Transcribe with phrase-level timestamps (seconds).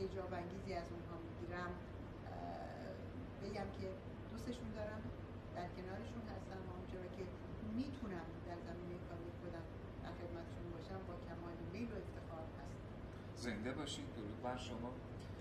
[0.00, 1.72] اعجاب انگیزی از اونها می‌گیرم
[3.42, 3.86] بگم که
[4.32, 5.02] دوستشون دارم
[5.56, 7.24] در کنارشون هستم و اونجا که
[7.76, 9.66] می‌تونم در زمینه کاری خودم
[10.02, 12.88] در خدمتشون باشم با کمال میل و افتخار هستم.
[13.44, 14.90] زنده باشید درود بر شما.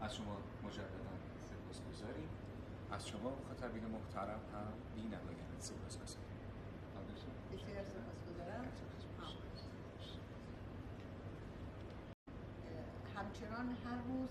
[0.00, 1.14] از شما مجددا
[1.48, 2.28] سپاس گذاریم
[2.90, 6.32] از شما مخاطبین محترم هم بی نمایان سپاس گذاریم
[7.52, 8.64] بسیار سپاس گذارم
[13.16, 14.28] همچنان هر روز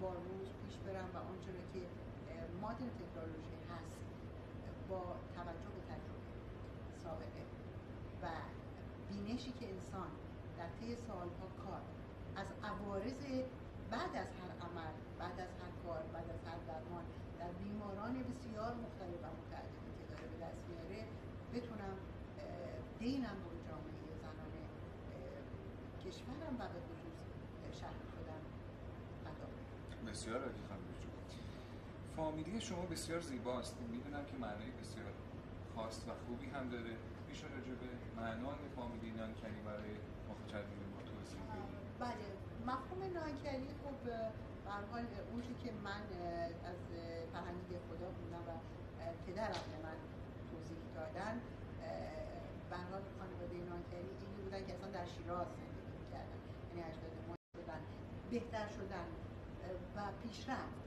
[0.00, 1.82] با روز پیش برم و آنچه که
[2.62, 4.00] مادر تکنولوژی هست
[4.88, 5.02] با
[5.36, 6.30] توجه به تجربه
[7.02, 7.44] سابقه
[8.22, 8.26] و
[9.08, 10.10] بینشی که انسان
[10.58, 11.82] در طی سالها کار
[12.36, 13.22] از عوارض
[13.90, 17.04] بعد از هر عمل بعد از هر کار بعد از هر درمان
[17.38, 21.00] در بیماران بسیار مختلف و متعددی که داره به دست میاره
[21.54, 21.96] بتونم
[22.98, 24.52] دینم رو جامعه زنان
[26.04, 26.80] کشورم و به
[30.10, 30.62] بسیار عالی
[32.16, 33.76] فامیلی شما بسیار زیباست.
[33.92, 35.12] می‌دونم که معنی بسیار
[35.74, 36.94] خاص و خوبی هم داره.
[37.28, 37.88] میشه راجع به
[38.20, 39.92] معنای فامیلی نانکنی برای
[40.30, 42.26] مخاطبین ما توضیح بدید بله.
[42.70, 44.16] مفهوم نانکنی خب به
[44.92, 46.02] حال اونچه که من
[46.70, 46.82] از
[47.32, 48.52] فرهنگ خدا بودم و
[49.26, 49.98] پدرم به من
[50.50, 51.34] توضیح دادن
[52.70, 56.38] به حال خانواده نانکنی اینی بودن که اصلا در شیراز زندگی می‌کردن.
[56.76, 57.34] یعنی اجداد ما
[58.30, 59.08] بهتر شدن.
[59.96, 60.80] و پیشرفت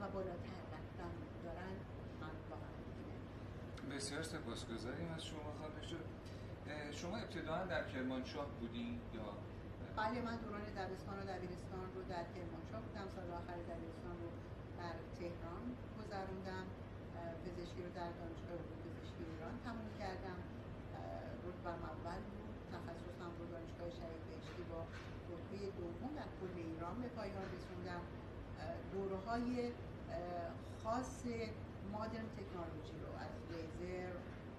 [0.00, 1.12] و بالاتر رفتن
[1.44, 1.76] دارن
[2.20, 5.70] من واقعا بسیار سپاسگزاریم از شما خانم
[6.92, 9.28] شما ابتداعا در کرمانشاه بودین یا؟
[9.96, 13.06] بله من دوران دبستان و دبیرستان رو در کرمانشاه بودم.
[13.14, 14.28] سال آخر دبیرستان رو
[14.80, 15.64] در تهران
[15.98, 16.66] گذروندم.
[17.44, 20.38] پزشکی رو در دانشگاه پزشکی ایران تموم کردم.
[21.46, 22.54] رتبم اول بود.
[22.74, 24.79] تخصصم رو دانشگاه شهید بهشتی با رتبه
[26.20, 28.02] در کل ایران به پایان رسوندم.
[28.92, 29.48] دوره های
[30.82, 31.16] خاص
[31.92, 34.12] مادرن تکنولوژی رو از لیزر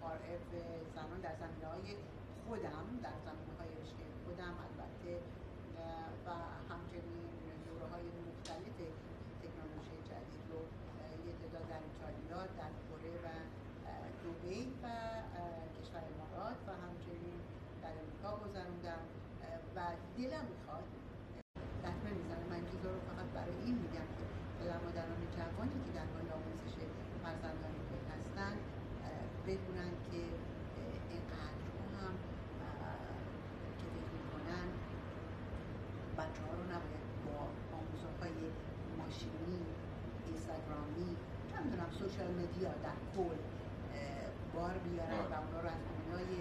[0.10, 0.50] آر اف
[0.96, 1.88] زمان در زمینه های
[2.46, 5.14] خودم در زمینه های رشته خودم البته
[6.26, 6.30] و
[6.72, 7.26] همچنین
[7.68, 8.78] دوره های مختلف
[9.44, 10.60] تکنولوژی جدید رو
[11.28, 13.28] یه تعداد در ایتالیا در کره و
[14.24, 14.86] دوبی و
[15.78, 17.38] کشور امارات و همچنین
[17.84, 19.04] در امریکا گذروندم
[19.76, 19.80] و
[20.18, 20.88] دلم می‌خواد
[21.86, 24.24] دکمه می‌زنم من رو فقط برای این میگم که
[24.60, 26.76] پدر مادران جوانی که در حال آموزش
[27.24, 28.54] فرزندان خود هستن
[29.48, 30.22] بدونن که
[31.14, 31.64] اینقدر
[32.02, 32.14] هم
[33.80, 34.68] که فکر می‌کنن.
[36.18, 37.38] بچه ها رو نباید با
[37.78, 38.38] آموزه های
[39.02, 39.62] ماشینی
[40.28, 41.10] اینستاگرامی
[41.54, 43.38] نمی‌دونم سوشال مدیا در کل
[44.54, 46.32] بار بیارن و اونا رو از دنیای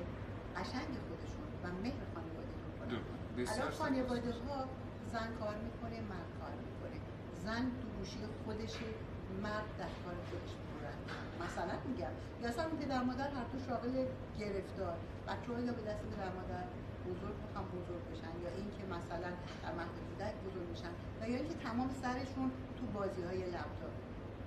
[0.56, 3.00] قشنگ خودشون و مهر خانواده کنن.
[3.48, 4.56] الان خانواده ها
[5.12, 6.98] زن کار می‌کنه مرد کار می‌کنه.
[7.44, 8.88] زن تو گوشی خودشه
[9.42, 10.98] مرد در کار خودش می‌کنن
[11.44, 13.94] مثلا میگم یا اصلا پدر مادر هر تو شاغل
[14.40, 14.96] گرفتار.
[15.28, 16.64] بچه یا به دست پدر مادر
[17.06, 19.30] بزرگ می‌خوام بزرگ بشن یا اینکه مثلا
[19.62, 23.94] در مهد کودک بزرگ میشن و یا اینکه تمام سرشون تو بازی های لپتاپ.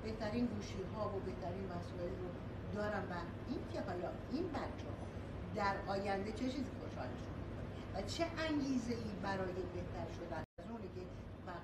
[0.04, 2.30] بهترین گوشی ها و بهترین وسایل رو
[2.76, 3.14] دارن و
[3.50, 5.06] این که حالا این بچه ها
[5.56, 7.34] در آینده چه چیزی خوشحالشون
[7.94, 10.53] و چه انگیزه ای برای بهتر شدن؟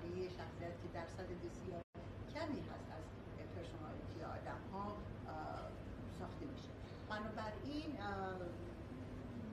[0.10, 1.82] بقیه شخصیت که درصد بسیار
[2.34, 3.04] کمی هست از
[3.56, 4.98] پرسونالیتی آدم ها
[6.20, 6.72] ساخته میشه.
[7.10, 8.02] بنابراین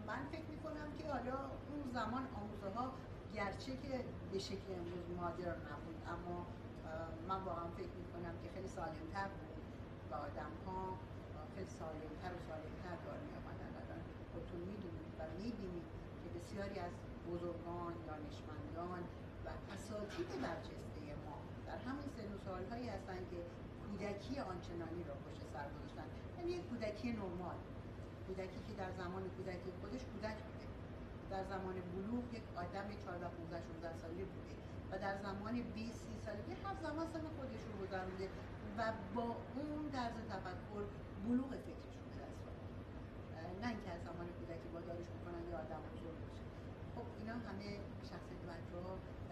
[0.06, 2.92] من فکر می‌کنم که حالا اون زمان آموزه ها
[3.34, 6.46] گرچه که به شکل امروز مادر نبود اما
[7.28, 9.64] من واقعا فکر می‌کنم که خیلی سالمتر بود
[10.10, 10.98] و آدم ها
[11.54, 14.02] خیلی سالمتر و سالمتر دار می الان
[14.32, 15.86] خودتون می‌دونید و می‌بینید
[16.22, 16.92] که بسیاری از
[17.26, 19.08] بزرگان دانشمندان
[19.46, 21.36] و اساتید برجسته ما
[21.66, 23.38] در همین سن و سالهایی هستن که
[23.84, 26.08] کودکی آنچنانی را پشت سر گذاشتن.
[26.36, 27.58] یعنی یک کودکی نرمال.
[28.26, 30.66] کودکی که در زمان کودکی خودش کودک بوده.
[31.32, 34.54] در زمان بلوغ یک آدم 14 15 16 ساله بوده.
[34.90, 38.28] و در زمان 20 30 سالگی هر زمان سن خودش رو گذرونده
[38.78, 39.26] و با
[39.56, 40.84] اون طرز تفکر
[41.24, 41.75] بلوغ فکر